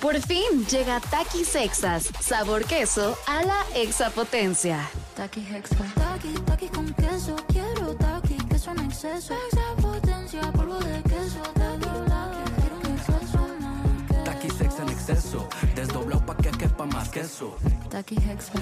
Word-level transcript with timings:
Por 0.00 0.18
fin 0.22 0.64
llega 0.70 0.98
Takis 0.98 1.48
Sexas, 1.48 2.10
sabor 2.20 2.64
queso 2.64 3.18
a 3.26 3.42
la 3.42 3.62
exapotencia. 3.74 4.88
Taki 5.14 5.40
Hexa. 5.40 5.76
Taki, 5.94 6.32
taki 6.46 6.68
con 6.68 6.86
queso. 6.94 7.36
Quiero 7.48 7.94
taki, 7.96 8.36
queso 8.48 8.70
en 8.70 8.80
exceso. 8.80 9.34
Exapotencia, 9.52 10.40
polvo 10.52 10.78
de 10.78 11.02
queso. 11.02 11.42
Taki, 11.52 11.90
taki, 12.08 12.50
quiero 12.60 12.76
un 12.78 12.86
exceso 12.96 13.48
más. 13.60 14.24
Taki 14.24 14.48
sex 14.50 14.78
en 14.80 14.88
exceso, 14.88 15.48
desdoblado 15.74 16.24
pa' 16.24 16.36
que 16.36 16.50
quepa 16.50 16.86
más 16.86 17.08
queso. 17.10 17.56
Taki 17.90 18.16
Hexa. 18.16 18.52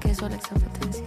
Queso 0.00 0.26
a 0.26 0.28
la 0.28 0.36
exapotencia. 0.36 1.04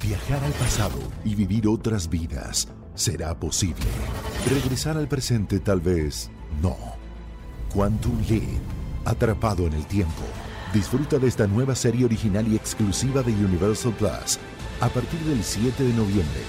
Viajar 0.00 0.42
al 0.44 0.52
pasado 0.52 0.98
y 1.24 1.34
vivir 1.34 1.68
otras 1.68 2.08
vidas 2.08 2.68
será 2.94 3.38
posible. 3.38 3.84
Regresar 4.48 4.96
al 4.96 5.08
presente 5.08 5.60
tal 5.60 5.80
vez 5.80 6.30
no. 6.62 6.76
Quantum 7.72 8.18
Leap, 8.28 8.62
atrapado 9.04 9.66
en 9.66 9.74
el 9.74 9.86
tiempo. 9.86 10.22
Disfruta 10.72 11.18
de 11.18 11.28
esta 11.28 11.46
nueva 11.46 11.74
serie 11.74 12.04
original 12.04 12.46
y 12.48 12.56
exclusiva 12.56 13.22
de 13.22 13.32
Universal 13.32 13.92
Plus 13.92 14.38
a 14.80 14.88
partir 14.88 15.20
del 15.20 15.42
7 15.42 15.82
de 15.82 15.92
noviembre. 15.92 16.40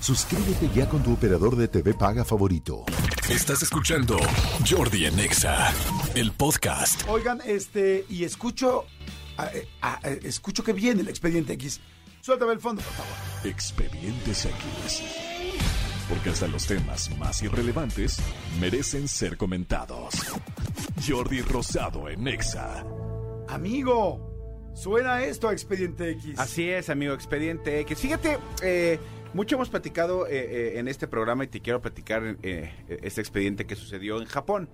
Suscríbete 0.00 0.68
ya 0.74 0.86
con 0.86 1.02
tu 1.02 1.14
operador 1.14 1.56
de 1.56 1.66
TV 1.66 1.94
paga 1.94 2.26
favorito. 2.26 2.84
Estás 3.30 3.62
escuchando 3.62 4.18
Jordi 4.68 5.06
en 5.06 5.18
Exa, 5.18 5.72
el 6.14 6.30
podcast. 6.32 7.08
Oigan, 7.08 7.40
este, 7.46 8.04
y 8.10 8.24
escucho, 8.24 8.84
eh, 9.54 9.66
eh, 10.02 10.20
escucho 10.24 10.62
que 10.62 10.74
viene 10.74 11.00
el 11.00 11.08
expediente 11.08 11.54
X. 11.54 11.80
Suéltame 12.20 12.52
el 12.52 12.60
fondo, 12.60 12.82
por 12.82 12.92
favor. 12.92 13.12
Expedientes 13.50 14.44
X. 14.44 15.02
Porque 16.06 16.30
hasta 16.30 16.48
los 16.48 16.66
temas 16.66 17.10
más 17.16 17.42
irrelevantes 17.42 18.18
merecen 18.60 19.08
ser 19.08 19.38
comentados. 19.38 20.14
Jordi 21.06 21.40
Rosado 21.42 22.08
en 22.08 22.26
Exa. 22.28 22.84
Amigo, 23.48 24.72
suena 24.74 25.22
esto 25.24 25.48
a 25.48 25.52
expediente 25.52 26.10
X. 26.10 26.38
Así 26.38 26.70
es, 26.70 26.90
amigo, 26.90 27.14
Expediente 27.14 27.80
X. 27.80 27.98
Fíjate, 27.98 28.38
eh, 28.62 28.98
mucho 29.34 29.56
hemos 29.56 29.68
platicado 29.68 30.28
eh, 30.28 30.30
eh, 30.32 30.78
en 30.78 30.86
este 30.86 31.08
programa 31.08 31.42
y 31.42 31.48
te 31.48 31.60
quiero 31.60 31.82
platicar 31.82 32.36
eh, 32.44 32.72
este 33.02 33.20
expediente 33.20 33.66
que 33.66 33.74
sucedió 33.74 34.20
en 34.20 34.26
Japón. 34.26 34.68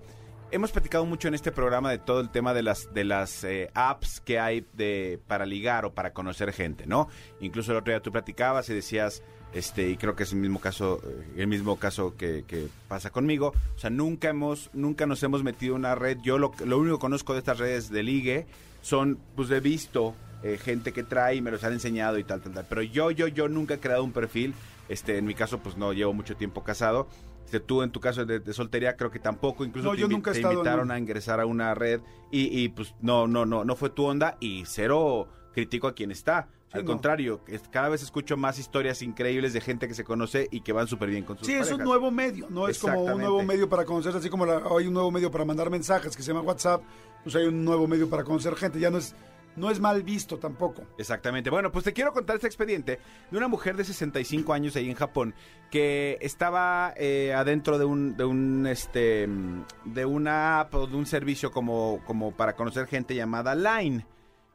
Hemos 0.53 0.73
platicado 0.73 1.05
mucho 1.05 1.29
en 1.29 1.33
este 1.33 1.53
programa 1.53 1.91
de 1.91 1.97
todo 1.97 2.19
el 2.19 2.29
tema 2.29 2.53
de 2.53 2.61
las 2.61 2.93
de 2.93 3.05
las 3.05 3.45
eh, 3.45 3.71
apps 3.73 4.19
que 4.19 4.37
hay 4.37 4.65
de 4.73 5.17
para 5.25 5.45
ligar 5.45 5.85
o 5.85 5.93
para 5.93 6.11
conocer 6.11 6.51
gente, 6.51 6.85
¿no? 6.85 7.07
Incluso 7.39 7.71
el 7.71 7.77
otro 7.77 7.93
día 7.93 8.01
tú 8.01 8.11
platicabas 8.11 8.69
y 8.69 8.73
decías, 8.73 9.23
este, 9.53 9.89
y 9.89 9.95
creo 9.95 10.13
que 10.13 10.23
es 10.23 10.33
el 10.33 10.39
mismo 10.39 10.59
caso, 10.59 11.01
eh, 11.05 11.35
el 11.37 11.47
mismo 11.47 11.77
caso 11.77 12.17
que, 12.17 12.43
pasa 12.89 13.11
conmigo. 13.11 13.53
O 13.75 13.79
sea, 13.79 13.89
nunca 13.89 14.27
hemos, 14.27 14.69
nunca 14.73 15.05
nos 15.05 15.23
hemos 15.23 15.41
metido 15.41 15.75
en 15.75 15.79
una 15.79 15.95
red. 15.95 16.17
Yo 16.21 16.37
lo, 16.37 16.51
lo 16.65 16.79
único 16.79 16.97
que 16.97 17.01
conozco 17.01 17.31
de 17.31 17.39
estas 17.39 17.57
redes 17.57 17.89
de 17.89 18.03
ligue 18.03 18.45
son, 18.81 19.19
pues 19.37 19.49
he 19.51 19.61
visto 19.61 20.15
eh, 20.43 20.57
gente 20.57 20.91
que 20.91 21.03
trae 21.03 21.35
y 21.35 21.41
me 21.41 21.51
los 21.51 21.63
han 21.63 21.73
enseñado 21.73 22.17
y 22.17 22.25
tal, 22.25 22.41
tal, 22.41 22.53
tal. 22.53 22.65
Pero 22.67 22.81
yo, 22.81 23.11
yo, 23.11 23.27
yo 23.27 23.47
nunca 23.47 23.75
he 23.75 23.79
creado 23.79 24.03
un 24.03 24.11
perfil. 24.11 24.53
Este, 24.89 25.17
en 25.17 25.25
mi 25.25 25.33
caso, 25.33 25.59
pues 25.59 25.77
no 25.77 25.93
llevo 25.93 26.11
mucho 26.11 26.35
tiempo 26.35 26.63
casado. 26.63 27.07
Este, 27.45 27.59
tú 27.59 27.81
en 27.81 27.91
tu 27.91 27.99
caso 27.99 28.25
de, 28.25 28.39
de 28.39 28.53
soltería 28.53 28.95
creo 28.95 29.11
que 29.11 29.19
tampoco, 29.19 29.65
incluso 29.65 29.89
No, 29.89 29.95
te, 29.95 30.01
yo 30.01 30.07
nunca 30.07 30.31
te 30.31 30.39
en 30.41 30.51
invitaron 30.51 30.89
a 30.91 30.97
ingresar 30.97 31.39
a 31.39 31.45
una 31.45 31.73
red 31.75 31.99
y, 32.31 32.61
y, 32.61 32.69
pues 32.69 32.95
no, 33.01 33.27
no, 33.27 33.45
no, 33.45 33.65
no 33.65 33.75
fue 33.75 33.89
tu 33.89 34.05
onda 34.05 34.37
y 34.39 34.63
cero 34.65 35.27
critico 35.53 35.87
a 35.87 35.93
quien 35.93 36.11
está. 36.11 36.47
Sí, 36.67 36.77
Al 36.77 36.85
no. 36.85 36.91
contrario, 36.91 37.41
cada 37.69 37.89
vez 37.89 38.01
escucho 38.01 38.37
más 38.37 38.57
historias 38.57 39.01
increíbles 39.01 39.51
de 39.51 39.59
gente 39.59 39.89
que 39.89 39.93
se 39.93 40.05
conoce 40.05 40.47
y 40.51 40.61
que 40.61 40.71
van 40.71 40.87
súper 40.87 41.09
bien 41.09 41.25
con 41.25 41.37
sus 41.37 41.45
Sí, 41.45 41.53
es 41.53 41.69
un 41.69 41.83
nuevo 41.83 42.09
medio, 42.11 42.47
no 42.49 42.69
es 42.69 42.79
como 42.79 43.03
un 43.03 43.17
nuevo 43.19 43.43
medio 43.43 43.67
para 43.67 43.83
conocer, 43.83 44.15
así 44.15 44.29
como 44.29 44.45
la- 44.45 44.63
hay 44.77 44.87
un 44.87 44.93
nuevo 44.93 45.11
medio 45.11 45.29
para 45.29 45.43
mandar 45.43 45.69
mensajes 45.69 46.15
que 46.15 46.23
se 46.23 46.29
llama 46.31 46.41
WhatsApp, 46.47 46.81
pues 47.23 47.35
hay 47.35 47.43
un 47.47 47.65
nuevo 47.65 47.85
medio 47.89 48.09
para 48.09 48.23
conocer 48.23 48.55
gente, 48.55 48.79
ya 48.79 48.89
no 48.89 48.99
es, 48.99 49.13
no 49.55 49.69
es 49.69 49.79
mal 49.79 50.03
visto 50.03 50.37
tampoco. 50.37 50.83
Exactamente. 50.97 51.49
Bueno, 51.49 51.71
pues 51.71 51.85
te 51.85 51.93
quiero 51.93 52.13
contar 52.13 52.35
este 52.35 52.47
expediente 52.47 52.99
de 53.29 53.37
una 53.37 53.47
mujer 53.47 53.75
de 53.75 53.83
65 53.83 54.53
años 54.53 54.75
ahí 54.75 54.89
en 54.89 54.95
Japón 54.95 55.33
que 55.69 56.17
estaba 56.21 56.93
eh, 56.97 57.33
adentro 57.33 57.77
de 57.77 57.85
un, 57.85 58.17
de 58.17 58.25
un, 58.25 58.67
este, 58.67 59.27
de 59.85 60.05
una 60.05 60.59
app 60.61 60.75
o 60.75 60.87
de 60.87 60.95
un 60.95 61.05
servicio 61.05 61.51
como, 61.51 62.01
como 62.05 62.31
para 62.31 62.55
conocer 62.55 62.87
gente 62.87 63.15
llamada 63.15 63.55
Line. 63.55 64.05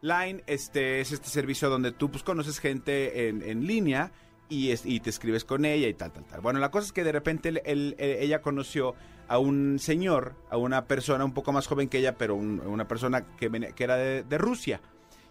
Line, 0.03 0.43
este, 0.47 1.01
es 1.01 1.13
este 1.13 1.29
servicio 1.29 1.71
donde 1.71 1.91
tú, 1.93 2.11
pues, 2.11 2.23
conoces 2.23 2.59
gente 2.59 3.29
en, 3.29 3.43
en 3.43 3.67
línea 3.67 4.13
y, 4.49 4.71
es- 4.71 4.87
y 4.87 5.01
te 5.01 5.11
escribes 5.11 5.45
con 5.45 5.65
ella 5.65 5.89
y 5.89 5.95
tal, 5.95 6.13
tal, 6.13 6.25
tal. 6.25 6.41
Bueno, 6.41 6.59
la 6.61 6.71
cosa 6.71 6.87
es 6.87 6.93
que 6.93 7.05
de 7.05 7.13
repente 7.13 7.49
él- 7.51 7.63
él- 7.65 7.97
eh, 7.99 8.19
ella 8.21 8.43
conoció 8.43 8.95
a 9.29 9.39
un 9.39 9.79
señor, 9.81 10.35
a 10.51 10.57
una 10.57 10.85
persona 10.87 11.25
un 11.25 11.33
poco 11.35 11.53
más 11.53 11.67
joven 11.67 11.89
que 11.89 11.99
ella, 11.99 12.17
pero 12.17 12.35
un- 12.37 12.61
una 12.61 12.87
persona 12.87 13.25
que, 13.37 13.49
venía- 13.49 13.73
que 13.73 13.85
era 13.85 13.97
de, 13.97 14.23
de 14.23 14.39
Rusia. 14.39 14.81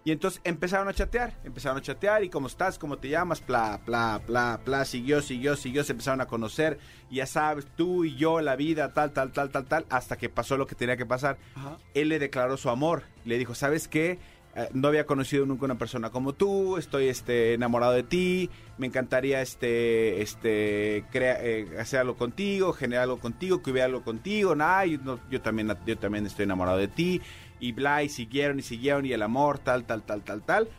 Y 0.04 0.12
entonces 0.12 0.40
empezaron 0.44 0.88
a 0.88 0.94
chatear, 0.94 1.34
empezaron 1.44 1.80
a 1.80 1.82
chatear 1.82 2.24
y 2.24 2.30
cómo 2.30 2.46
estás, 2.46 2.78
cómo 2.78 2.98
te 3.00 3.10
llamas, 3.10 3.44
bla, 3.44 3.80
bla, 3.88 4.22
bla, 4.28 4.60
bla, 4.64 4.86
siguió, 4.86 5.20
siguió, 5.24 5.56
siguió, 5.56 5.84
se 5.84 5.94
empezaron 5.94 6.22
a 6.22 6.28
conocer, 6.28 6.78
y 7.10 7.16
ya 7.16 7.26
sabes, 7.26 7.66
tú 7.76 8.06
y 8.06 8.16
yo, 8.16 8.40
la 8.40 8.56
vida, 8.56 8.94
tal, 8.94 9.14
tal, 9.14 9.32
tal, 9.32 9.50
tal, 9.50 9.66
tal, 9.66 9.86
hasta 9.90 10.16
que 10.16 10.30
pasó 10.30 10.58
lo 10.58 10.68
que 10.68 10.76
tenía 10.76 10.96
que 10.96 11.08
pasar. 11.08 11.40
Ajá. 11.56 11.78
Él 11.96 12.10
le 12.10 12.20
declaró 12.20 12.56
su 12.56 12.70
amor, 12.70 13.02
le 13.24 13.40
dijo, 13.40 13.56
¿sabes 13.56 13.88
qué? 13.88 14.20
Eh, 14.58 14.70
no 14.74 14.88
había 14.88 15.06
conocido 15.06 15.46
nunca 15.46 15.66
una 15.66 15.78
persona 15.78 16.12
como 16.12 16.32
tú, 16.34 16.78
estoy 16.78 17.08
este, 17.10 17.54
enamorado 17.56 17.92
de 17.92 18.04
ti, 18.04 18.50
me 18.78 18.88
encantaría 18.88 19.42
este, 19.42 20.22
este, 20.22 21.04
crea- 21.12 21.40
eh, 21.44 21.78
hacer 21.78 22.00
algo 22.00 22.16
contigo, 22.16 22.72
generar 22.72 23.04
algo 23.04 23.20
contigo, 23.20 23.62
que 23.62 23.72
hubiera 23.72 23.86
algo 23.88 24.04
contigo, 24.04 24.56
nah, 24.56 24.84
yo, 24.86 24.98
no- 25.04 25.20
yo 25.30 25.42
también, 25.42 25.74
yo 25.86 25.98
también 25.98 26.26
estoy 26.26 26.44
enamorado 26.44 26.78
de 26.78 26.88
ti, 26.88 27.22
y 27.60 27.74
bla, 27.74 28.04
y 28.04 28.10
siguieron 28.10 28.58
y 28.60 28.62
siguieron, 28.62 29.06
y 29.06 29.12
el 29.12 29.24
amor, 29.24 29.60
tal, 29.60 29.84
tal, 29.86 30.04
tal, 30.04 30.24
tal, 30.24 30.42
tal. 30.44 30.70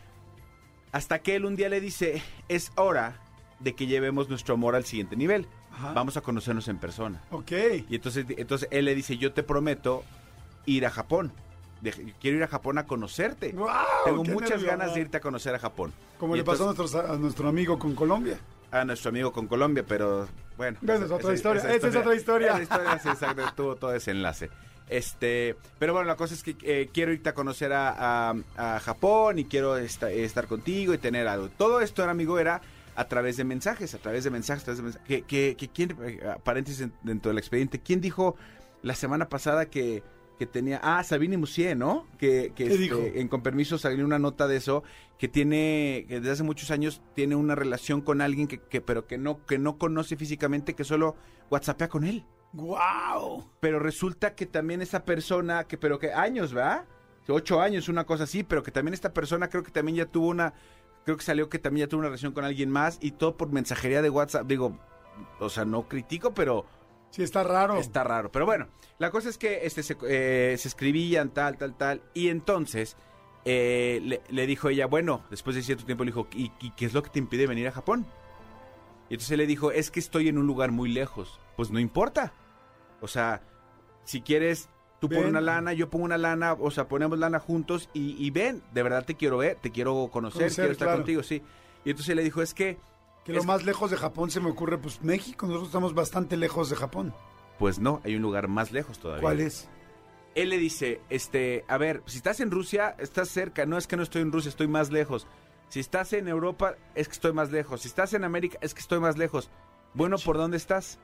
Hasta 0.92 1.19
que 1.19 1.36
él 1.36 1.44
un 1.44 1.56
día 1.56 1.69
le 1.69 1.81
dice, 1.81 2.22
es 2.48 2.72
hora 2.76 3.20
de 3.60 3.75
que 3.75 3.86
llevemos 3.86 4.28
nuestro 4.31 4.54
amor 4.54 4.75
al 4.75 4.84
siguiente 4.84 5.16
nivel. 5.16 5.47
Ajá. 5.72 5.92
Vamos 5.92 6.16
a 6.16 6.22
conocernos 6.22 6.69
en 6.69 6.78
persona. 6.78 7.22
Ok. 7.31 7.53
Y 7.91 7.97
entonces, 7.97 8.25
entonces 8.38 8.69
él 8.70 8.86
le 8.86 8.94
dice, 8.94 9.19
yo 9.19 9.32
te 9.34 9.42
prometo 9.42 10.03
ir 10.65 10.86
a 10.86 10.91
Japón. 10.91 11.32
De- 11.81 12.14
quiero 12.20 12.38
ir 12.38 12.42
a 12.42 12.48
Japón 12.48 12.78
a 12.78 12.87
conocerte. 12.87 13.50
Tengo 14.04 14.22
¡Qué 14.22 14.32
muchas 14.32 14.50
nervio! 14.50 14.66
ganas 14.69 14.94
de 14.94 15.00
irte 15.03 15.16
a 15.19 15.20
conocer 15.20 15.54
a 15.54 15.59
Japón. 15.59 15.92
Como 16.19 16.34
Y 16.34 16.38
le 16.38 16.44
pasó 16.44 16.69
a, 16.69 16.70
entonces- 16.70 16.94
nuestros- 16.94 17.16
a 17.16 17.20
nuestro 17.20 17.48
amigo 17.48 17.78
con 17.78 17.94
Colombia. 17.94 18.38
a 18.70 18.84
nuestro 18.84 19.10
amigo 19.10 19.32
con 19.32 19.47
Colombia, 19.47 19.84
pero 19.86 20.26
bueno. 20.56 20.78
Bueno, 20.82 21.04
es 21.06 21.10
otra 21.12 21.32
historia, 21.34 21.62
esa 21.75 21.88
es 21.88 21.97
otra 21.97 22.15
historia. 22.15 22.48
Esa 22.54 22.62
historia, 22.62 22.98
sí, 22.98 23.09
exacto, 23.09 23.42
tuvo 23.54 23.76
todo 23.76 23.94
ese 23.94 24.10
enlace. 24.10 24.50
Este, 24.88 25.56
pero 25.78 25.92
bueno, 25.92 26.06
la 26.09 26.16
cosa 26.16 26.34
es 26.34 26.42
que 26.42 26.56
eh, 26.62 26.88
quiero 26.92 27.12
irte 27.12 27.28
a 27.28 27.34
conocer 27.34 27.72
a, 27.72 28.31
a- 28.31 28.34
a 28.56 28.81
Japón 28.81 29.38
y 29.38 29.44
quiero 29.44 29.76
esta- 29.76 30.10
estar 30.10 30.47
contigo 30.47 30.94
y 30.94 30.98
tener 30.98 31.26
algo. 31.28 31.48
Todo 31.50 31.81
esto, 31.81 32.03
era, 32.03 32.12
amigo, 32.12 32.38
era 32.38 32.60
a 32.94 33.04
través 33.09 33.36
de 33.36 33.44
mensajes, 33.44 33.94
a 33.94 33.98
través 33.98 34.25
de 34.25 34.31
mensajes, 34.31 34.62
a 34.62 34.65
través 34.65 34.78
de 34.78 34.84
mensajes. 34.84 35.06
Que, 35.09 35.22
que, 35.22 35.56
que 35.56 35.69
quién, 35.69 35.97
eh, 36.03 36.20
paréntesis 36.44 36.81
en- 36.82 36.92
dentro 37.03 37.31
del 37.31 37.38
expediente, 37.38 37.81
¿quién 37.81 38.00
dijo 38.00 38.36
la 38.82 38.94
semana 38.94 39.28
pasada 39.28 39.66
que, 39.66 40.03
que 40.38 40.47
tenía, 40.47 40.80
ah, 40.82 41.02
Sabine 41.02 41.38
Musier, 41.38 41.76
¿no? 41.76 42.06
Que, 42.19 42.52
que 42.54 42.64
¿Qué 42.64 42.66
este, 42.66 42.78
dijo? 42.78 42.98
en 43.02 43.28
Con 43.28 43.42
Permiso 43.42 43.78
salió 43.78 44.04
una 44.04 44.19
nota 44.19 44.47
de 44.47 44.56
eso, 44.56 44.82
que 45.19 45.28
tiene, 45.28 46.04
que 46.08 46.20
desde 46.20 46.32
hace 46.32 46.42
muchos 46.42 46.70
años 46.70 47.00
tiene 47.14 47.36
una 47.36 47.54
relación 47.54 48.02
con 48.02 48.20
alguien 48.20 48.47
que, 48.47 48.58
que 48.58 48.80
pero 48.80 49.06
que 49.06 49.19
no, 49.19 49.44
que 49.47 49.58
no 49.58 49.78
conoce 49.78 50.16
físicamente, 50.16 50.74
que 50.74 50.84
solo 50.84 51.16
whatsappea 51.50 51.88
con 51.88 52.04
él. 52.04 52.24
¡Guau! 52.52 53.44
Pero 53.60 53.78
resulta 53.78 54.34
que 54.34 54.47
también 54.47 54.82
esa 54.82 55.04
persona, 55.04 55.64
que 55.64 55.78
pero 55.78 55.98
que 55.98 56.12
años, 56.12 56.53
¿verdad? 56.53 56.84
Ocho 57.28 57.60
años, 57.60 57.88
una 57.88 58.04
cosa 58.04 58.24
así, 58.24 58.44
pero 58.44 58.62
que 58.62 58.70
también 58.70 58.94
esta 58.94 59.12
persona 59.12 59.48
creo 59.48 59.62
que 59.62 59.72
también 59.72 59.97
ya 59.97 60.06
tuvo 60.06 60.28
una, 60.28 60.54
creo 61.04 61.16
que 61.16 61.24
salió 61.24 61.48
que 61.48 61.58
también 61.58 61.86
ya 61.86 61.91
tuvo 61.91 62.00
una 62.00 62.08
relación 62.08 62.32
con 62.32 62.44
alguien 62.44 62.70
más 62.70 62.98
y 63.00 63.12
todo 63.12 63.36
por 63.36 63.50
mensajería 63.50 64.00
de 64.00 64.10
WhatsApp. 64.10 64.47
Digo, 64.47 64.78
o 65.41 65.48
sea, 65.48 65.64
no 65.64 65.88
critico, 65.88 66.34
pero 66.34 66.66
Sí, 67.16 67.22
está 67.22 67.43
raro. 67.43 67.78
Está 67.78 68.04
raro. 68.04 68.31
Pero 68.31 68.44
bueno, 68.44 68.69
la 68.99 69.10
cosa 69.10 69.31
es 69.31 69.38
que 69.38 69.60
este, 69.66 69.82
se, 69.82 69.97
eh, 70.06 70.54
se 70.59 70.69
escribían 70.69 71.31
tal, 71.31 71.56
tal, 71.56 71.75
tal. 71.75 72.03
Y 72.13 72.28
entonces 72.28 72.95
eh, 73.47 74.01
le, 74.04 74.21
le 74.28 74.47
dijo 74.47 74.68
ella, 74.68 74.86
bueno, 74.86 75.24
después 75.30 75.57
de 75.57 75.63
cierto 75.63 75.86
tiempo 75.86 76.04
le 76.04 76.10
dijo, 76.10 76.28
¿y, 76.33 76.53
y 76.60 76.72
qué 76.72 76.84
es 76.84 76.92
lo 76.92 77.03
que 77.03 77.09
te 77.09 77.18
impide 77.18 77.47
venir 77.47 77.68
a 77.68 77.72
Japón? 77.72 78.07
Y 79.09 79.15
entonces 79.15 79.30
él 79.30 79.39
le 79.39 79.47
dijo, 79.47 79.72
es 79.72 79.91
que 79.91 79.98
estoy 79.98 80.28
en 80.28 80.36
un 80.36 80.47
lugar 80.47 80.72
muy 80.72 80.92
lejos. 80.92 81.41
Pues 81.57 81.71
no 81.71 81.78
importa. 81.80 82.34
O 83.01 83.09
sea, 83.09 83.41
si 84.04 84.21
quieres, 84.21 84.69
tú 85.01 85.09
pon 85.09 85.21
Ven. 85.21 85.28
una 85.28 85.41
lana, 85.41 85.72
yo 85.72 85.89
pongo 85.89 86.04
una 86.04 86.19
lana, 86.19 86.53
o 86.53 86.71
sea, 86.71 86.86
ponemos 86.86 87.19
lana 87.19 87.39
juntos 87.39 87.89
y, 87.95 88.15
y 88.22 88.30
ven, 88.30 88.62
de 88.74 88.83
verdad 88.83 89.07
te 89.07 89.15
quiero 89.15 89.39
ver, 89.39 89.57
te 89.62 89.71
quiero 89.71 90.10
conocer, 90.12 90.42
Conocer, 90.42 90.57
quiero 90.65 90.72
estar 90.72 90.86
claro. 90.89 90.98
contigo, 90.98 91.22
sí. 91.22 91.42
Y 91.84 91.91
entonces 91.91 92.10
él 92.10 92.16
le 92.16 92.24
dijo, 92.24 92.42
es 92.42 92.53
que, 92.53 92.78
Que 93.26 93.32
lo 93.34 93.40
es- 93.40 93.46
más 93.46 93.64
lejos 93.64 93.90
de 93.90 93.96
Japón 93.98 94.30
se 94.30 94.40
me 94.40 94.48
ocurre, 94.50 94.78
pues 94.78 95.02
México. 95.02 95.46
Nosotros 95.46 95.68
estamos 95.68 95.92
bastante 95.94 96.36
lejos 96.38 96.70
de 96.70 96.76
Japón. 96.76 97.12
pues 97.58 97.78
no, 97.78 98.00
hay 98.04 98.14
un 98.16 98.22
lugar 98.22 98.48
más 98.48 98.70
lejos 98.72 98.98
todavía. 98.98 99.22
¿Cuál 99.22 99.40
es? 99.40 99.68
él 100.34 100.50
le 100.50 100.58
dice, 100.58 101.00
este, 101.08 101.64
a 101.66 101.78
ver, 101.78 102.02
si 102.04 102.18
estás 102.18 102.40
en 102.40 102.50
Rusia, 102.50 102.94
estás 102.98 103.30
cerca, 103.30 103.64
no 103.64 103.78
es 103.78 103.86
que 103.86 103.96
no 103.96 104.02
estoy 104.02 104.20
en 104.20 104.30
Rusia, 104.30 104.50
estoy 104.50 104.68
más 104.68 104.90
lejos. 104.90 105.26
Si 105.70 105.80
estás 105.80 106.12
en 106.12 106.28
Europa, 106.28 106.74
es 106.94 107.08
que 107.08 107.12
estoy 107.14 107.32
más 107.32 107.50
lejos. 107.50 107.80
Si 107.80 107.88
estás 107.88 108.12
en 108.12 108.22
América, 108.22 108.58
es 108.60 108.74
que 108.74 108.80
estoy 108.80 109.00
más 109.00 109.16
lejos. 109.16 109.48
Bueno, 109.94 110.16
¿por 110.18 110.36
dónde 110.36 110.58
estás? 110.58 110.98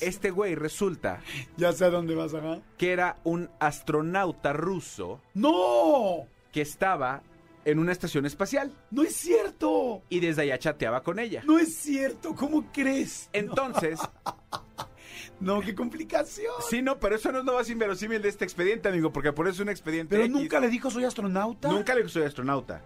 Este 0.00 0.30
güey 0.32 0.56
resulta 0.56 1.20
Ya 1.56 1.72
sé 1.72 1.84
a 1.84 1.90
dónde 1.90 2.16
vas, 2.16 2.34
ajá. 2.34 2.58
que 2.76 2.92
era 2.92 3.18
un 3.22 3.48
astronauta 3.60 4.52
ruso 4.52 5.20
¡No! 5.34 6.26
que 6.52 6.60
estaba 6.60 7.22
en 7.70 7.78
una 7.78 7.92
estación 7.92 8.24
espacial 8.26 8.72
¡No 8.90 9.02
es 9.02 9.14
cierto! 9.14 10.02
y 10.08 10.20
desde 10.20 10.42
allá 10.42 10.58
chateaba 10.58 11.02
con 11.02 11.18
ella. 11.18 11.42
¡No 11.46 11.58
es 11.58 11.74
cierto! 11.76 12.34
¿Cómo 12.34 12.70
crees? 12.72 13.28
Entonces, 13.32 14.00
No, 15.40 15.60
qué 15.60 15.74
complicación. 15.74 16.52
sí, 16.68 16.82
no, 16.82 16.98
pero 16.98 17.14
eso 17.14 17.30
no 17.30 17.38
es 17.38 17.44
lo 17.44 17.54
más 17.54 17.70
inverosímil 17.70 18.20
de 18.20 18.28
este 18.28 18.44
expediente, 18.44 18.88
amigo, 18.88 19.12
porque 19.12 19.32
por 19.32 19.46
eso 19.46 19.54
es 19.56 19.60
un 19.60 19.68
expediente. 19.68 20.16
Pero 20.16 20.24
X. 20.24 20.36
nunca 20.36 20.58
le 20.58 20.68
dijo 20.68 20.90
soy 20.90 21.04
astronauta. 21.04 21.68
Nunca 21.68 21.94
le 21.94 22.00
dijo 22.00 22.08
soy 22.12 22.24
astronauta. 22.24 22.82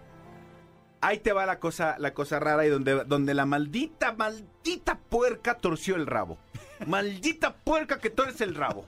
Ahí 1.01 1.17
te 1.17 1.33
va 1.33 1.45
la 1.47 1.59
cosa, 1.59 1.95
la 1.97 2.13
cosa 2.13 2.39
rara 2.39 2.65
y 2.65 2.69
donde, 2.69 3.03
donde 3.05 3.33
la 3.33 3.45
maldita, 3.45 4.13
maldita 4.13 4.99
puerca 4.99 5.57
torció 5.57 5.95
el 5.95 6.05
rabo. 6.05 6.37
Maldita 6.87 7.55
puerca 7.55 7.99
que 7.99 8.09
torce 8.09 8.43
el 8.43 8.53
rabo. 8.55 8.85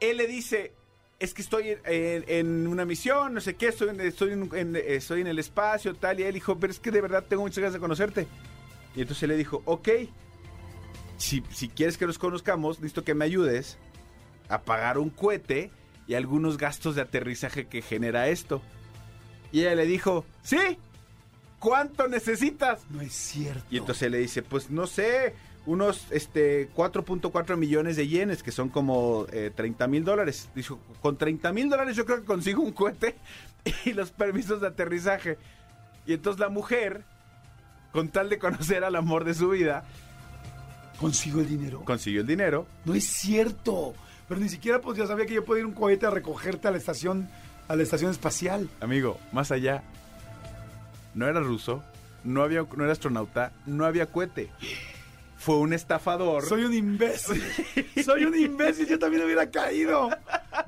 Él 0.00 0.16
le 0.16 0.26
dice, 0.26 0.72
es 1.20 1.32
que 1.34 1.42
estoy 1.42 1.76
en, 1.84 2.66
una 2.66 2.84
misión, 2.84 3.34
no 3.34 3.40
sé 3.40 3.54
qué, 3.54 3.68
estoy 3.68 3.88
en, 3.90 4.50
en- 4.54 4.76
estoy 4.76 5.20
en 5.22 5.26
el 5.28 5.38
espacio, 5.38 5.94
tal, 5.94 6.20
y 6.20 6.24
él 6.24 6.34
dijo, 6.34 6.58
pero 6.58 6.72
es 6.72 6.80
que 6.80 6.90
de 6.90 7.00
verdad 7.00 7.24
tengo 7.28 7.42
muchas 7.42 7.58
ganas 7.58 7.72
de 7.74 7.80
conocerte. 7.80 8.26
Y 8.96 9.00
entonces 9.02 9.28
le 9.28 9.36
dijo, 9.36 9.62
ok, 9.64 9.88
si, 11.16 11.42
si 11.50 11.68
quieres 11.68 11.96
que 11.96 12.06
nos 12.06 12.18
conozcamos, 12.18 12.78
necesito 12.80 13.04
que 13.04 13.14
me 13.14 13.24
ayudes 13.24 13.78
a 14.48 14.62
pagar 14.62 14.98
un 14.98 15.10
cohete 15.10 15.70
y 16.06 16.14
algunos 16.14 16.58
gastos 16.58 16.94
de 16.96 17.02
aterrizaje 17.02 17.66
que 17.66 17.80
genera 17.82 18.28
esto. 18.28 18.60
Y 19.52 19.60
ella 19.60 19.74
le 19.76 19.86
dijo, 19.86 20.24
sí, 20.42 20.78
¿cuánto 21.64 22.06
necesitas? 22.08 22.82
No 22.90 23.00
es 23.00 23.14
cierto. 23.14 23.64
Y 23.70 23.78
entonces 23.78 24.10
le 24.10 24.18
dice, 24.18 24.42
pues 24.42 24.70
no 24.70 24.86
sé, 24.86 25.34
unos 25.64 26.06
este 26.10 26.68
4.4 26.74 27.56
millones 27.56 27.96
de 27.96 28.06
yenes, 28.06 28.42
que 28.42 28.52
son 28.52 28.68
como 28.68 29.26
eh, 29.32 29.50
30 29.54 29.86
mil 29.86 30.04
dólares. 30.04 30.50
Dijo, 30.54 30.78
con 31.00 31.16
30 31.16 31.52
mil 31.54 31.70
dólares 31.70 31.96
yo 31.96 32.04
creo 32.04 32.18
que 32.20 32.26
consigo 32.26 32.62
un 32.62 32.72
cohete 32.72 33.16
y 33.86 33.94
los 33.94 34.10
permisos 34.10 34.60
de 34.60 34.66
aterrizaje. 34.66 35.38
Y 36.06 36.12
entonces 36.12 36.38
la 36.38 36.50
mujer, 36.50 37.02
con 37.92 38.10
tal 38.10 38.28
de 38.28 38.38
conocer 38.38 38.84
al 38.84 38.94
amor 38.94 39.24
de 39.24 39.32
su 39.32 39.48
vida, 39.48 39.84
¿Consigo 41.00 41.40
el 41.40 41.48
dinero? 41.48 41.82
consiguió 41.84 42.20
el 42.20 42.26
dinero. 42.26 42.66
No 42.84 42.94
es 42.94 43.04
cierto. 43.04 43.94
Pero 44.28 44.38
ni 44.38 44.50
siquiera 44.50 44.80
pues 44.82 44.98
ya 44.98 45.06
sabía 45.06 45.24
que 45.24 45.34
yo 45.34 45.44
podía 45.44 45.60
ir 45.60 45.66
un 45.66 45.72
cohete 45.72 46.04
a 46.04 46.10
recogerte 46.10 46.68
a 46.68 46.70
la 46.70 46.76
estación, 46.76 47.28
a 47.68 47.74
la 47.74 47.82
estación 47.82 48.10
espacial. 48.10 48.68
Amigo, 48.80 49.18
más 49.32 49.50
allá, 49.50 49.82
no 51.14 51.26
era 51.28 51.40
ruso, 51.40 51.82
no, 52.24 52.42
había, 52.42 52.64
no 52.76 52.84
era 52.84 52.92
astronauta, 52.92 53.52
no 53.66 53.84
había 53.84 54.06
cohete. 54.06 54.50
Fue 55.36 55.56
un 55.58 55.72
estafador. 55.74 56.44
Soy 56.46 56.64
un 56.64 56.72
imbécil. 56.72 57.42
Soy 58.04 58.24
un 58.24 58.34
imbécil. 58.34 58.86
Yo 58.86 58.98
también 58.98 59.22
hubiera 59.24 59.50
caído. 59.50 60.08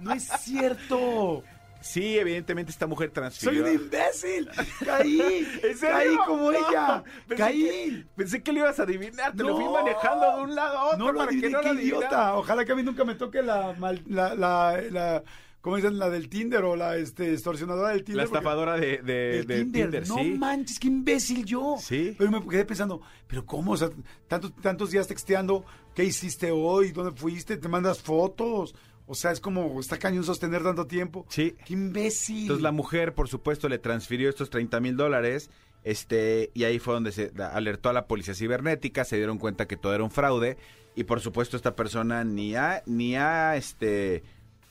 No 0.00 0.12
es 0.12 0.25
cierto. 0.40 1.43
Sí, 1.81 2.19
evidentemente 2.19 2.72
esta 2.72 2.87
mujer 2.87 3.08
Soy 3.08 3.14
transfirió. 3.14 3.64
un 3.64 3.72
imbécil. 3.72 4.50
Caí. 4.84 5.46
Caí 5.81 6.16
como 6.26 6.50
No, 6.50 6.58
ella. 6.69 7.02
pensé 7.28 7.42
Caí. 7.42 7.62
que- 7.62 8.04
pensé 8.16 8.42
que 8.42 8.52
lo 8.52 8.58
ibas 8.58 8.78
a 8.81 8.82
adivinar, 8.82 9.34
te 9.34 9.42
lo 9.44 9.56
fui 9.56 9.64
manejando 9.64 10.37
de 10.37 10.42
un 10.42 10.54
lado 10.54 10.78
a 10.78 10.84
otro 10.87 10.99
No 10.99 11.12
lo 11.12 11.19
para 11.20 11.31
que 11.31 11.49
no 11.49 11.58
adivinara. 11.58 11.81
idiota. 11.82 12.37
Ojalá 12.37 12.64
que 12.64 12.72
a 12.72 12.75
mí 12.75 12.82
nunca 12.82 13.04
me 13.04 13.14
toque 13.14 13.40
la, 13.40 13.72
mal- 13.78 14.02
la, 14.08 14.34
la, 14.34 14.81
la- 14.90 15.22
¿cómo 15.66 15.74
dicen? 15.74 15.98
La 15.98 16.08
del 16.08 16.28
Tinder 16.28 16.62
o 16.62 16.76
la 16.76 16.96
este, 16.96 17.32
extorsionadora 17.32 17.88
del 17.88 18.04
Tinder. 18.04 18.18
La 18.18 18.22
estafadora 18.22 18.74
de, 18.74 18.98
de, 18.98 19.42
del 19.42 19.46
de 19.48 19.56
Tinder. 19.64 19.82
Tinder, 19.82 20.08
no 20.08 20.18
sí. 20.18 20.30
manches, 20.38 20.78
qué 20.78 20.86
imbécil 20.86 21.44
yo. 21.44 21.74
Sí. 21.80 22.14
Pero 22.16 22.30
me 22.30 22.46
quedé 22.46 22.64
pensando, 22.64 23.02
¿pero 23.26 23.44
cómo? 23.44 23.72
O 23.72 23.76
sea, 23.76 23.90
tantos, 24.28 24.54
tantos 24.62 24.92
días 24.92 25.08
texteando, 25.08 25.64
¿qué 25.92 26.04
hiciste 26.04 26.52
hoy? 26.52 26.92
¿Dónde 26.92 27.18
fuiste? 27.20 27.56
¿Te 27.56 27.66
mandas 27.66 28.00
fotos? 28.00 28.76
O 29.08 29.16
sea, 29.16 29.32
es 29.32 29.40
como, 29.40 29.80
está 29.80 29.98
cañón 29.98 30.22
sostener 30.22 30.62
tanto 30.62 30.86
tiempo. 30.86 31.26
Sí. 31.30 31.56
Qué 31.64 31.72
imbécil. 31.72 32.42
Entonces 32.42 32.62
la 32.62 32.70
mujer, 32.70 33.12
por 33.14 33.26
supuesto, 33.26 33.68
le 33.68 33.80
transfirió 33.80 34.30
estos 34.30 34.50
30 34.50 34.78
mil 34.78 34.96
dólares. 34.96 35.50
Este, 35.82 36.52
y 36.54 36.62
ahí 36.62 36.78
fue 36.78 36.94
donde 36.94 37.10
se 37.10 37.32
alertó 37.40 37.88
a 37.88 37.92
la 37.92 38.06
policía 38.06 38.34
cibernética, 38.34 39.04
se 39.04 39.16
dieron 39.16 39.38
cuenta 39.38 39.66
que 39.66 39.76
todo 39.76 39.94
era 39.96 40.04
un 40.04 40.12
fraude. 40.12 40.58
Y 40.94 41.04
por 41.04 41.20
supuesto, 41.20 41.56
esta 41.56 41.74
persona 41.74 42.22
ni 42.22 42.54
a, 42.54 42.84
ni 42.86 43.16
a 43.16 43.56
este, 43.56 44.22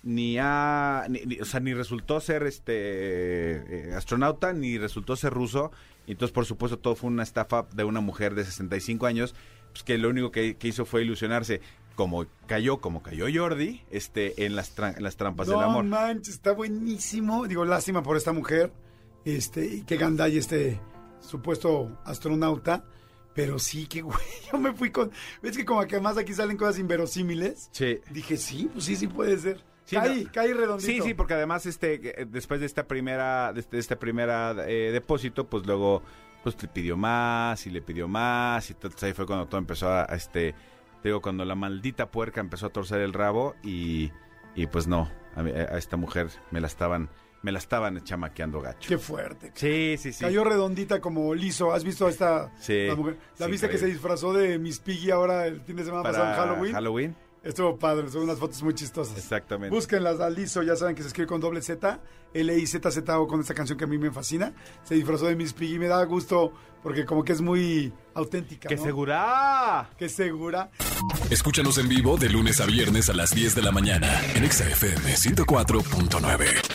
ni 0.06 0.38
a, 0.40 1.06
ni- 1.10 1.26
ni- 1.26 1.40
o 1.42 1.46
sea, 1.46 1.60
ni 1.60 1.74
resultó 1.74 2.22
ser 2.22 2.44
este 2.44 3.90
eh, 3.90 3.94
astronauta, 3.96 4.54
ni 4.54 4.78
resultó 4.78 5.16
ser 5.18 5.34
ruso. 5.34 5.72
Y 6.08 6.12
entonces, 6.14 6.32
por 6.34 6.46
supuesto, 6.46 6.78
todo 6.80 6.96
fue 6.96 7.10
una 7.10 7.24
estafa 7.24 7.66
de 7.74 7.84
una 7.84 8.00
mujer 8.00 8.36
de 8.36 8.46
65 8.46 9.06
años, 9.08 9.36
pues 9.72 9.84
que 9.84 9.98
lo 9.98 10.10
único 10.10 10.32
que, 10.32 10.56
que 10.56 10.68
hizo 10.70 10.86
fue 10.86 11.02
ilusionarse. 11.04 11.60
Como 11.96 12.26
cayó, 12.46 12.78
como 12.82 13.02
cayó 13.02 13.26
Jordi, 13.34 13.82
este, 13.90 14.46
en 14.46 14.56
las, 14.56 14.76
tra- 14.78 14.96
en 14.98 15.02
las 15.04 15.16
trampas 15.16 15.48
del 15.48 15.56
no 15.58 15.62
amor. 15.64 15.86
manches, 15.86 16.36
está 16.36 16.52
buenísimo. 16.52 17.48
Digo, 17.48 17.64
lástima 17.66 18.04
por 18.04 18.18
esta 18.18 18.34
mujer. 18.34 18.72
Este, 19.24 19.66
y 19.66 19.82
que 19.84 19.96
gandalla 19.98 20.38
este 20.38 20.80
supuesto 21.22 21.98
astronauta. 22.06 22.84
Pero 23.34 23.60
sí, 23.60 23.88
que 23.88 24.02
güey, 24.02 24.18
yo 24.52 24.58
me 24.58 24.74
fui 24.74 24.92
con... 24.92 25.12
¿Ves 25.42 25.58
que 25.58 25.66
como 25.66 25.82
que 25.88 25.96
además 25.96 26.18
aquí 26.18 26.34
salen 26.34 26.58
cosas 26.58 26.80
inverosímiles? 26.80 27.70
Sí. 27.72 28.00
Dije, 28.12 28.38
sí, 28.38 28.70
pues 28.72 28.86
sí, 28.86 28.96
sí 28.96 29.08
puede 29.08 29.38
ser. 29.38 29.64
Sí, 29.86 29.96
caí, 29.96 30.24
no. 30.26 30.32
caí 30.32 30.52
redondito. 30.54 30.92
Sí, 30.92 31.00
sí, 31.02 31.14
porque 31.14 31.36
además 31.36 31.66
este 31.66 32.22
eh, 32.22 32.26
después 32.28 32.60
de 32.60 32.66
esta 32.66 32.88
primera 32.88 33.54
de 33.54 33.60
este, 33.62 33.78
de 33.78 33.80
esta 33.82 33.98
primera 33.98 34.56
eh, 34.68 34.90
depósito, 34.92 35.48
pues 35.48 35.66
luego 35.66 36.02
pues 36.44 36.62
le 36.62 36.68
pidió 36.68 36.98
más 36.98 37.66
y 37.66 37.70
le 37.72 37.82
pidió 37.82 38.08
más 38.08 38.70
y 38.70 38.74
entonces 38.74 39.02
ahí 39.04 39.14
fue 39.14 39.26
cuando 39.26 39.48
todo 39.48 39.58
empezó 39.60 39.90
a, 39.90 40.04
a, 40.12 40.16
este 40.16 40.54
te 41.02 41.10
digo 41.10 41.22
cuando 41.22 41.46
la 41.46 41.56
maldita 41.56 42.10
puerca 42.12 42.42
empezó 42.42 42.66
a 42.68 42.70
torcer 42.70 43.02
el 43.02 43.14
rabo 43.14 43.56
y, 43.64 44.12
y 44.56 44.68
pues 44.68 44.88
no, 44.88 45.10
a, 45.36 45.44
mí- 45.44 45.52
a 45.52 45.78
esta 45.78 45.98
mujer 45.98 46.28
me 46.52 46.60
la 46.62 46.68
estaban 46.68 47.10
me 47.44 47.52
la 47.52 47.60
estaban 47.60 48.04
chamaqueando 48.04 48.60
gacho. 48.60 48.88
Qué 48.90 48.98
fuerte. 48.98 49.52
Sí, 49.54 49.98
sí, 50.00 50.12
sí. 50.14 50.24
Cayó 50.24 50.44
redondita 50.44 51.00
como 51.00 51.32
liso. 51.36 51.72
¿Has 51.74 51.84
visto 51.84 52.08
a 52.08 52.10
esta 52.10 52.52
Sí, 52.58 52.88
la 52.88 52.96
mujer? 52.96 53.18
¿La 53.38 53.46
sí, 53.46 53.52
viste 53.52 53.70
que 53.70 53.78
se 53.78 53.86
disfrazó 53.86 54.34
de 54.34 54.58
Miss 54.58 54.80
Piggy 54.80 55.12
ahora 55.12 55.46
el 55.46 55.62
fin 55.62 55.76
de 55.76 55.84
semana 55.84 56.02
pasado 56.02 56.26
en 56.26 56.32
para 56.32 56.42
Halloween? 56.48 56.74
Halloween. 56.74 57.16
Estuvo 57.46 57.78
padre, 57.78 58.10
son 58.10 58.24
unas 58.24 58.40
fotos 58.40 58.62
muy 58.64 58.74
chistosas. 58.74 59.16
Exactamente. 59.18 59.74
Búsquenlas 59.74 60.20
a 60.20 60.30
Lizo, 60.32 60.64
ya 60.64 60.76
saben 60.76 60.96
que 60.96 61.04
se 61.04 61.10
escribe 61.10 61.28
con 61.28 61.40
doble 61.40 61.62
Z, 61.62 62.00
L-I-Z-Z 62.34 63.20
o 63.20 63.28
con 63.28 63.40
esta 63.40 63.54
canción 63.54 63.78
que 63.78 63.84
a 63.84 63.88
mí 63.88 64.00
me 64.00 64.10
fascina. 64.10 64.52
Se 64.84 64.96
disfrazó 64.96 65.28
de 65.28 65.36
Miss 65.36 65.54
Piggy, 65.54 65.78
me 65.78 65.88
da 65.88 66.04
gusto 66.06 66.52
porque 66.82 67.06
como 67.06 67.24
que 67.24 67.34
es 67.34 67.42
muy 67.42 67.94
auténtica, 68.16 68.68
¡Qué 68.68 68.76
¿no? 68.78 68.84
segura! 68.84 69.90
¡Qué 69.96 70.10
segura! 70.10 70.72
Escúchanos 71.30 71.78
en 71.78 71.88
vivo 71.88 72.18
de 72.18 72.30
lunes 72.30 72.60
a 72.62 72.66
viernes 72.66 73.10
a 73.10 73.14
las 73.14 73.30
10 73.30 73.54
de 73.54 73.62
la 73.62 73.72
mañana 73.72 74.10
en 74.34 74.44
Exa 74.44 74.68
FM 74.68 75.14
104.9. 75.14 76.75